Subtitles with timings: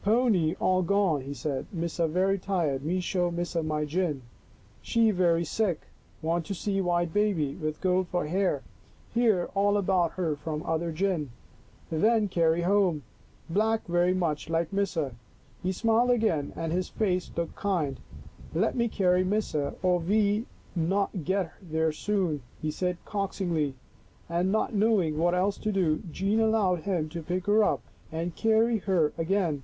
[0.10, 4.22] "Pony all gone," he said." Missa very tired, me show Missa my gin.
[4.80, 5.82] She very sick,
[6.22, 8.62] want to see white baby, with gold for hair.
[9.12, 11.28] Hear all about her from other gin.
[11.90, 13.02] Then carry home.
[13.50, 15.12] Black very much like Missa."
[15.62, 18.00] He smiled again and his face looked kind."
[18.54, 23.74] Let me carry Missa or we not get there soon," he said coaxingly,
[24.30, 28.34] and not knowing what else to do Jean allowed him to pick her up and
[28.34, 29.62] carry her again.